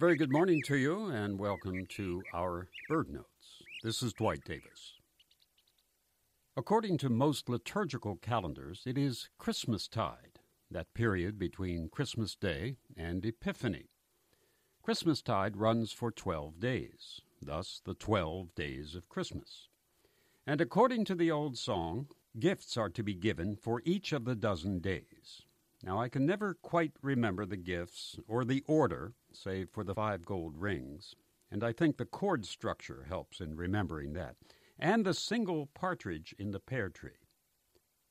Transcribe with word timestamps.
very 0.00 0.16
good 0.16 0.32
morning 0.32 0.62
to 0.64 0.76
you, 0.76 1.10
and 1.10 1.38
welcome 1.38 1.84
to 1.90 2.22
our 2.32 2.66
Bird 2.88 3.10
Notes. 3.10 3.62
This 3.82 4.02
is 4.02 4.14
Dwight 4.14 4.40
Davis. 4.42 4.94
According 6.56 6.96
to 6.98 7.10
most 7.10 7.50
liturgical 7.50 8.16
calendars, 8.16 8.84
it 8.86 8.96
is 8.96 9.28
Christmastide, 9.38 10.40
that 10.70 10.94
period 10.94 11.38
between 11.38 11.90
Christmas 11.90 12.34
Day 12.34 12.76
and 12.96 13.22
Epiphany. 13.26 13.90
Christmastide 14.82 15.58
runs 15.58 15.92
for 15.92 16.10
twelve 16.10 16.58
days, 16.58 17.20
thus 17.42 17.82
the 17.84 17.94
twelve 17.94 18.54
days 18.54 18.94
of 18.94 19.10
Christmas. 19.10 19.68
And 20.46 20.62
according 20.62 21.04
to 21.04 21.14
the 21.14 21.30
old 21.30 21.58
song, 21.58 22.06
gifts 22.40 22.78
are 22.78 22.88
to 22.88 23.02
be 23.02 23.14
given 23.14 23.56
for 23.56 23.82
each 23.84 24.14
of 24.14 24.24
the 24.24 24.34
dozen 24.34 24.78
days. 24.78 25.42
Now, 25.84 26.00
I 26.00 26.08
can 26.08 26.24
never 26.24 26.54
quite 26.54 26.92
remember 27.02 27.44
the 27.44 27.56
gifts 27.56 28.16
or 28.28 28.44
the 28.44 28.62
order, 28.68 29.14
save 29.32 29.68
for 29.70 29.82
the 29.82 29.96
five 29.96 30.24
gold 30.24 30.56
rings, 30.56 31.16
and 31.50 31.64
I 31.64 31.72
think 31.72 31.96
the 31.96 32.04
chord 32.04 32.46
structure 32.46 33.06
helps 33.08 33.40
in 33.40 33.56
remembering 33.56 34.12
that, 34.12 34.36
and 34.78 35.04
the 35.04 35.12
single 35.12 35.66
partridge 35.74 36.34
in 36.38 36.52
the 36.52 36.60
pear 36.60 36.88
tree. 36.88 37.26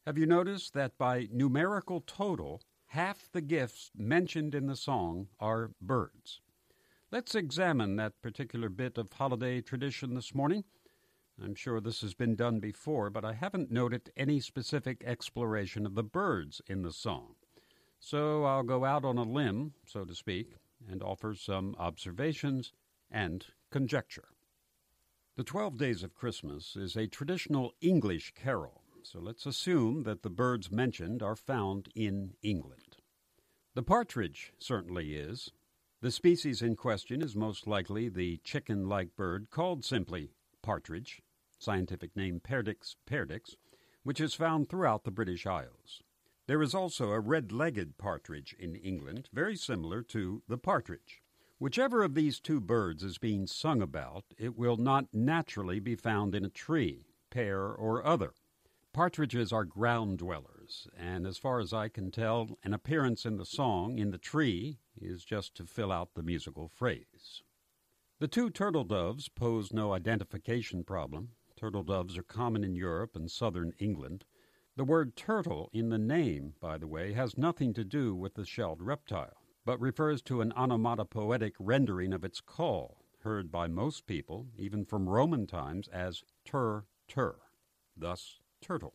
Have 0.06 0.18
you 0.18 0.26
noticed 0.26 0.74
that 0.74 0.98
by 0.98 1.30
numerical 1.32 2.02
total, 2.02 2.62
half 2.88 3.30
the 3.32 3.42
gifts 3.42 3.90
mentioned 3.96 4.54
in 4.54 4.68
the 4.68 4.76
song 4.76 5.28
are 5.40 5.72
birds? 5.82 6.42
Let's 7.10 7.36
examine 7.36 7.96
that 7.96 8.22
particular 8.22 8.68
bit 8.68 8.98
of 8.98 9.14
holiday 9.14 9.62
tradition 9.62 10.14
this 10.14 10.36
morning. 10.36 10.66
I'm 11.42 11.56
sure 11.56 11.80
this 11.80 12.02
has 12.02 12.14
been 12.14 12.36
done 12.36 12.60
before, 12.60 13.10
but 13.10 13.24
I 13.24 13.34
haven't 13.34 13.72
noted 13.72 14.12
any 14.18 14.40
specific 14.42 15.04
exploration 15.06 15.86
of 15.86 15.96
the 15.96 16.04
birds 16.04 16.62
in 16.68 16.82
the 16.82 16.92
song. 16.92 17.36
So 18.04 18.46
I'll 18.46 18.64
go 18.64 18.84
out 18.84 19.06
on 19.06 19.20
a 19.20 19.24
limb, 19.24 19.76
so 19.86 20.04
to 20.04 20.16
speak, 20.16 20.56
and 20.90 21.04
offer 21.04 21.36
some 21.36 21.76
observations 21.78 22.74
and 23.12 23.46
conjecture. 23.70 24.30
The 25.38 25.44
Twelve 25.44 25.78
Days 25.78 26.02
of 26.02 26.16
Christmas 26.16 26.76
is 26.76 26.98
a 26.98 27.08
traditional 27.08 27.74
English 27.80 28.34
carol, 28.34 28.82
so 29.04 29.20
let's 29.20 29.46
assume 29.46 30.02
that 30.04 30.24
the 30.24 30.32
birds 30.32 30.72
mentioned 30.72 31.22
are 31.22 31.36
found 31.36 31.90
in 31.96 32.34
England. 32.42 32.98
The 33.76 33.84
partridge 33.84 34.52
certainly 34.58 35.14
is. 35.14 35.52
The 36.02 36.12
species 36.12 36.64
in 36.64 36.76
question 36.76 37.22
is 37.22 37.36
most 37.36 37.68
likely 37.68 38.10
the 38.10 38.38
chicken 38.44 38.90
like 38.90 39.16
bird 39.16 39.52
called 39.52 39.86
simply 39.86 40.32
partridge, 40.64 41.22
scientific 41.60 42.16
name 42.16 42.42
Perdix 42.44 42.96
perdix, 43.08 43.56
which 44.04 44.20
is 44.20 44.34
found 44.34 44.70
throughout 44.70 45.04
the 45.04 45.12
British 45.12 45.46
Isles. 45.46 46.02
There 46.52 46.62
is 46.62 46.76
also 46.76 47.12
a 47.12 47.20
red 47.22 47.54
legged 47.54 47.98
partridge 47.98 48.54
in 48.60 48.76
England, 48.76 49.30
very 49.32 49.56
similar 49.56 50.04
to 50.04 50.44
the 50.50 50.58
partridge. 50.58 51.22
Whichever 51.60 52.04
of 52.04 52.14
these 52.14 52.42
two 52.42 52.60
birds 52.60 53.04
is 53.04 53.18
being 53.18 53.48
sung 53.48 53.82
about, 53.82 54.26
it 54.38 54.58
will 54.58 54.76
not 54.76 55.14
naturally 55.14 55.80
be 55.80 55.96
found 55.96 56.36
in 56.36 56.44
a 56.44 56.50
tree, 56.50 57.06
pear, 57.30 57.68
or 57.68 58.06
other. 58.06 58.34
Partridges 58.92 59.54
are 59.54 59.64
ground 59.64 60.18
dwellers, 60.18 60.90
and 60.94 61.26
as 61.26 61.38
far 61.38 61.62
as 61.62 61.72
I 61.72 61.88
can 61.88 62.12
tell, 62.12 62.60
an 62.66 62.74
appearance 62.74 63.26
in 63.26 63.38
the 63.38 63.46
song 63.46 63.98
in 63.98 64.12
the 64.12 64.18
tree 64.18 64.80
is 65.00 65.24
just 65.24 65.56
to 65.56 65.66
fill 65.66 65.90
out 65.90 66.16
the 66.16 66.22
musical 66.22 66.68
phrase. 66.68 67.44
The 68.20 68.28
two 68.28 68.50
turtle 68.50 68.84
doves 68.84 69.30
pose 69.30 69.72
no 69.72 69.94
identification 69.94 70.84
problem. 70.84 71.30
Turtle 71.56 71.84
doves 71.84 72.18
are 72.18 72.24
common 72.24 72.66
in 72.66 72.76
Europe 72.76 73.16
and 73.16 73.32
southern 73.32 73.72
England. 73.80 74.26
The 74.78 74.86
word 74.86 75.18
turtle 75.18 75.70
in 75.74 75.90
the 75.90 75.98
name, 75.98 76.54
by 76.62 76.78
the 76.78 76.88
way, 76.88 77.12
has 77.12 77.38
nothing 77.38 77.74
to 77.74 77.84
do 77.84 78.16
with 78.16 78.36
the 78.36 78.46
shelled 78.46 78.82
reptile, 78.82 79.44
but 79.66 79.82
refers 79.82 80.22
to 80.24 80.40
an 80.40 80.54
onomatopoetic 80.54 81.56
rendering 81.60 82.14
of 82.14 82.24
its 82.24 82.40
call, 82.40 83.04
heard 83.20 83.52
by 83.52 83.68
most 83.68 84.08
people, 84.08 84.48
even 84.58 84.86
from 84.86 85.10
Roman 85.10 85.46
times, 85.46 85.90
as 85.90 86.24
tur 86.46 86.86
tur, 87.10 87.40
thus 87.98 88.40
turtle. 88.62 88.94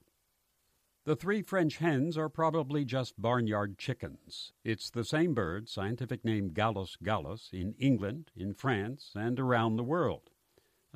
The 1.04 1.14
three 1.14 1.42
French 1.42 1.76
hens 1.76 2.16
are 2.16 2.30
probably 2.30 2.84
just 2.86 3.20
barnyard 3.20 3.76
chickens. 3.76 4.52
It's 4.64 4.88
the 4.88 5.04
same 5.04 5.34
bird, 5.34 5.68
scientific 5.68 6.24
name 6.24 6.54
Gallus 6.54 6.96
gallus, 6.96 7.50
in 7.52 7.74
England, 7.78 8.32
in 8.34 8.54
France, 8.54 9.12
and 9.14 9.38
around 9.38 9.76
the 9.76 9.84
world. 9.84 10.30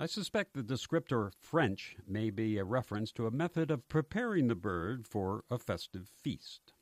I 0.00 0.06
suspect 0.06 0.54
the 0.54 0.62
descriptor 0.62 1.30
French 1.42 1.98
may 2.08 2.30
be 2.30 2.56
a 2.56 2.64
reference 2.64 3.12
to 3.12 3.26
a 3.26 3.30
method 3.30 3.70
of 3.70 3.86
preparing 3.90 4.46
the 4.46 4.54
bird 4.54 5.06
for 5.06 5.44
a 5.50 5.58
festive 5.58 6.08
feast. 6.08 6.72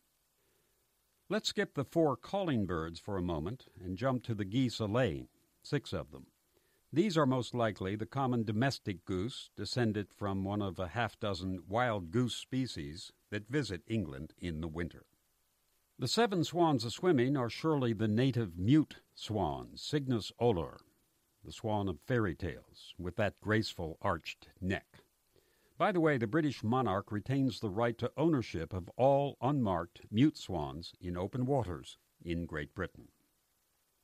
Let's 1.28 1.48
skip 1.48 1.74
the 1.74 1.84
four 1.84 2.16
calling 2.16 2.64
birds 2.64 3.00
for 3.00 3.16
a 3.16 3.20
moment 3.20 3.66
and 3.82 3.98
jump 3.98 4.22
to 4.22 4.36
the 4.36 4.44
geese 4.44 4.78
alaying, 4.78 5.26
six 5.64 5.92
of 5.92 6.12
them. 6.12 6.28
These 6.92 7.18
are 7.18 7.26
most 7.26 7.56
likely 7.56 7.96
the 7.96 8.06
common 8.06 8.44
domestic 8.44 9.04
goose, 9.04 9.50
descended 9.56 10.12
from 10.16 10.44
one 10.44 10.62
of 10.62 10.78
a 10.78 10.86
half 10.86 11.18
dozen 11.18 11.64
wild 11.66 12.12
goose 12.12 12.36
species 12.36 13.10
that 13.30 13.50
visit 13.50 13.82
England 13.88 14.32
in 14.38 14.60
the 14.60 14.68
winter. 14.68 15.06
The 15.98 16.06
seven 16.06 16.44
swans 16.44 16.84
a 16.84 16.90
swimming 16.92 17.36
are 17.36 17.50
surely 17.50 17.92
the 17.94 18.06
native 18.06 18.56
mute 18.56 18.98
swan, 19.16 19.70
Cygnus 19.74 20.30
olor, 20.40 20.76
the 21.48 21.52
swan 21.52 21.88
of 21.88 21.98
fairy 22.06 22.34
tales, 22.34 22.92
with 22.98 23.16
that 23.16 23.40
graceful 23.40 23.96
arched 24.02 24.50
neck. 24.60 24.98
By 25.78 25.92
the 25.92 26.00
way, 26.00 26.18
the 26.18 26.26
British 26.26 26.62
monarch 26.62 27.10
retains 27.10 27.58
the 27.58 27.70
right 27.70 27.96
to 27.96 28.12
ownership 28.18 28.74
of 28.74 28.90
all 28.98 29.38
unmarked 29.40 30.02
mute 30.10 30.36
swans 30.36 30.92
in 31.00 31.16
open 31.16 31.46
waters 31.46 31.96
in 32.22 32.44
Great 32.44 32.74
Britain. 32.74 33.08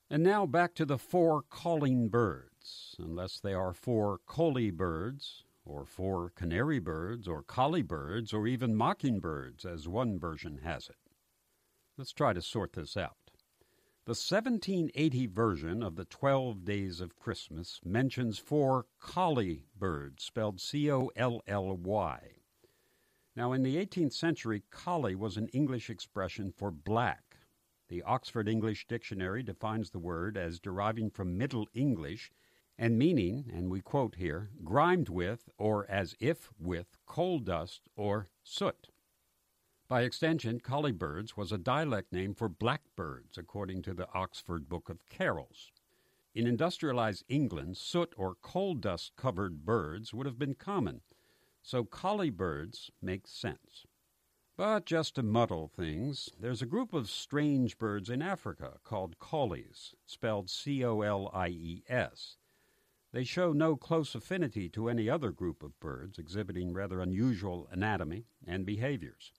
And 0.08 0.22
now 0.22 0.46
back 0.46 0.74
to 0.76 0.86
the 0.86 0.96
four 0.96 1.42
calling 1.42 2.08
birds, 2.08 2.96
unless 2.98 3.40
they 3.40 3.52
are 3.52 3.74
four 3.74 4.20
coley 4.24 4.70
birds, 4.70 5.44
or 5.66 5.84
four 5.84 6.30
canary 6.30 6.78
birds, 6.78 7.28
or 7.28 7.42
collie 7.42 7.82
birds, 7.82 8.32
or 8.32 8.46
even 8.46 8.74
mockingbirds, 8.74 9.66
as 9.66 9.86
one 9.86 10.18
version 10.18 10.60
has 10.64 10.88
it. 10.88 10.96
Let's 11.98 12.12
try 12.14 12.32
to 12.32 12.40
sort 12.40 12.72
this 12.72 12.96
out. 12.96 13.32
The 14.06 14.10
1780 14.10 15.26
version 15.28 15.82
of 15.82 15.96
the 15.96 16.04
Twelve 16.04 16.62
Days 16.62 17.00
of 17.00 17.16
Christmas 17.16 17.80
mentions 17.86 18.38
four 18.38 18.84
colly 19.00 19.64
birds, 19.78 20.24
spelled 20.24 20.60
C 20.60 20.92
O 20.92 21.10
L 21.16 21.40
L 21.46 21.74
Y. 21.74 22.20
Now, 23.34 23.52
in 23.52 23.62
the 23.62 23.76
18th 23.76 24.12
century, 24.12 24.62
colly 24.68 25.14
was 25.14 25.38
an 25.38 25.48
English 25.54 25.88
expression 25.88 26.52
for 26.52 26.70
black. 26.70 27.38
The 27.88 28.02
Oxford 28.02 28.46
English 28.46 28.86
Dictionary 28.88 29.42
defines 29.42 29.88
the 29.88 29.98
word 29.98 30.36
as 30.36 30.60
deriving 30.60 31.08
from 31.08 31.38
Middle 31.38 31.66
English 31.72 32.30
and 32.76 32.98
meaning, 32.98 33.50
and 33.50 33.70
we 33.70 33.80
quote 33.80 34.16
here, 34.16 34.50
grimed 34.62 35.08
with 35.08 35.48
or 35.56 35.90
as 35.90 36.14
if 36.20 36.52
with 36.58 36.98
coal 37.06 37.38
dust 37.38 37.88
or 37.96 38.28
soot. 38.42 38.90
By 39.86 40.02
extension, 40.02 40.60
colly 40.60 40.92
birds 40.92 41.36
was 41.36 41.52
a 41.52 41.58
dialect 41.58 42.10
name 42.10 42.34
for 42.34 42.48
blackbirds, 42.48 43.36
according 43.36 43.82
to 43.82 43.92
the 43.92 44.08
Oxford 44.14 44.66
Book 44.66 44.88
of 44.88 45.06
Carols. 45.10 45.72
In 46.34 46.46
industrialized 46.46 47.22
England, 47.28 47.76
soot 47.76 48.14
or 48.16 48.34
coal 48.36 48.74
dust 48.76 49.14
covered 49.14 49.66
birds 49.66 50.14
would 50.14 50.24
have 50.24 50.38
been 50.38 50.54
common, 50.54 51.02
so 51.62 51.84
colly 51.84 52.30
birds 52.30 52.90
make 53.02 53.26
sense. 53.26 53.86
But 54.56 54.86
just 54.86 55.16
to 55.16 55.22
muddle 55.22 55.68
things, 55.68 56.30
there's 56.40 56.62
a 56.62 56.66
group 56.66 56.94
of 56.94 57.10
strange 57.10 57.76
birds 57.76 58.08
in 58.08 58.22
Africa 58.22 58.78
called 58.84 59.18
colies, 59.18 59.94
spelled 60.06 60.48
C 60.48 60.82
O 60.82 61.02
L 61.02 61.30
I 61.34 61.48
E 61.48 61.84
S. 61.88 62.38
They 63.12 63.24
show 63.24 63.52
no 63.52 63.76
close 63.76 64.14
affinity 64.14 64.70
to 64.70 64.88
any 64.88 65.10
other 65.10 65.30
group 65.30 65.62
of 65.62 65.78
birds, 65.78 66.18
exhibiting 66.18 66.72
rather 66.72 67.00
unusual 67.00 67.68
anatomy 67.70 68.24
and 68.46 68.64
behaviors. 68.64 69.30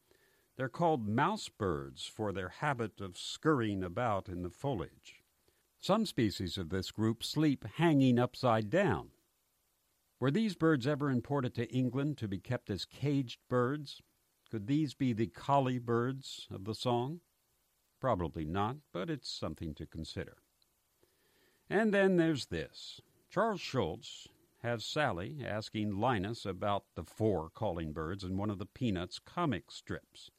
They're 0.57 0.69
called 0.69 1.07
mouse 1.07 1.50
birds 1.50 2.06
for 2.06 2.31
their 2.31 2.48
habit 2.48 3.02
of 3.02 3.18
scurrying 3.18 3.84
about 3.84 4.30
in 4.30 4.42
the 4.42 4.50
foliage. 4.50 5.22
Some 5.80 6.06
species 6.06 6.57
of 6.57 6.69
this 6.69 6.92
group 6.92 7.24
sleep 7.24 7.66
hanging 7.75 8.18
upside 8.18 8.69
down. 8.69 9.10
Were 10.18 10.31
these 10.31 10.56
birds 10.56 10.88
ever 10.88 11.10
imported 11.10 11.54
to 11.56 11.69
England 11.74 12.18
to 12.19 12.28
be 12.30 12.40
kept 12.40 12.69
as 12.69 12.86
caged 12.86 13.40
birds? 13.50 14.02
Could 14.50 14.68
these 14.68 14.94
be 14.94 15.12
the 15.12 15.28
colly 15.28 15.78
birds 15.78 16.48
of 16.50 16.63
the 16.63 16.74
song? 16.74 17.19
Probably 18.00 18.46
not, 18.46 18.78
but 18.94 19.10
it's 19.10 19.30
something 19.30 19.74
to 19.75 19.86
consider. 19.86 20.38
And 21.69 21.94
then 21.94 22.16
there's 22.16 22.46
this. 22.46 23.02
Charles 23.30 23.60
Schulz 23.60 24.30
has 24.62 24.86
Sally 24.86 25.44
asking 25.46 26.00
Linus 26.00 26.46
about 26.46 26.86
the 26.96 27.04
four 27.04 27.50
calling 27.50 27.92
birds 27.92 28.24
in 28.24 28.38
one 28.38 28.50
of 28.50 28.57
the 28.57 28.66
Peanuts 28.66 29.19
comic 29.19 29.69
strips. 29.69 30.31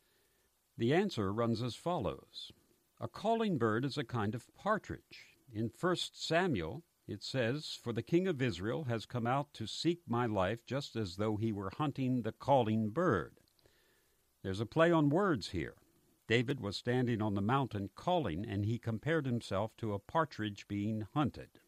The 0.79 0.93
answer 0.93 1.33
runs 1.33 1.63
as 1.63 1.75
follows 1.75 2.53
A 3.01 3.09
calling 3.09 3.57
bird 3.57 3.85
is 3.85 3.97
a 3.97 4.05
kind 4.05 4.35
of 4.35 4.55
partridge. 4.55 5.39
In 5.51 5.71
1 5.81 5.97
Samuel, 6.13 6.83
it 7.07 7.23
says, 7.23 7.79
For 7.83 7.95
the 7.95 8.03
king 8.03 8.27
of 8.27 8.43
Israel 8.43 8.85
has 8.85 9.07
come 9.07 9.27
out 9.27 9.55
to 9.55 9.67
seek 9.67 10.01
my 10.07 10.27
life 10.27 10.67
just 10.67 10.95
as 10.95 11.17
though 11.17 11.37
he 11.37 11.51
were 11.51 11.71
hunting 11.71 12.23
the 12.23 12.33
calling 12.33 12.91
bird. 12.91 13.41
There's 14.43 14.61
a 14.61 14.67
play 14.67 14.93
on 14.93 15.09
words 15.09 15.51
here. 15.51 15.77
David 16.29 16.61
was 16.61 16.77
standing 16.77 17.23
on 17.23 17.35
the 17.35 17.41
mountain 17.41 17.89
calling, 17.95 18.45
and 18.45 18.65
he 18.65 18.79
compared 18.79 19.25
himself 19.25 19.77
to 19.79 19.95
a 19.95 19.99
partridge 19.99 20.69
being 20.69 21.07
hunted. 21.15 21.61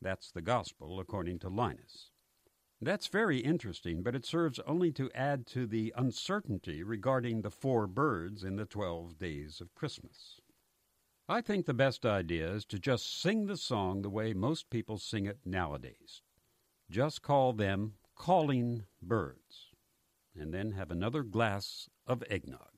That's 0.00 0.30
the 0.30 0.42
gospel 0.42 1.00
according 1.00 1.40
to 1.40 1.48
Linus. 1.48 2.12
That's 2.80 3.06
very 3.06 3.38
interesting, 3.38 4.02
but 4.02 4.14
it 4.14 4.26
serves 4.26 4.58
only 4.60 4.92
to 4.92 5.10
add 5.12 5.46
to 5.48 5.66
the 5.66 5.94
uncertainty 5.96 6.82
regarding 6.82 7.40
the 7.40 7.50
four 7.50 7.86
birds 7.86 8.44
in 8.44 8.56
the 8.56 8.66
twelve 8.66 9.18
days 9.18 9.60
of 9.60 9.74
Christmas. 9.74 10.40
I 11.28 11.40
think 11.40 11.64
the 11.64 11.74
best 11.74 12.04
idea 12.04 12.52
is 12.52 12.64
to 12.66 12.78
just 12.78 13.20
sing 13.20 13.46
the 13.46 13.56
song 13.56 14.02
the 14.02 14.10
way 14.10 14.34
most 14.34 14.68
people 14.68 14.98
sing 14.98 15.24
it 15.26 15.38
nowadays. 15.44 16.22
Just 16.90 17.22
call 17.22 17.52
them 17.52 17.94
calling 18.14 18.84
birds, 19.02 19.70
and 20.38 20.52
then 20.52 20.72
have 20.72 20.90
another 20.90 21.22
glass 21.22 21.88
of 22.06 22.22
eggnog. 22.30 22.75